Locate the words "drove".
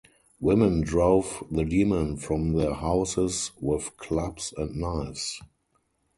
0.81-1.43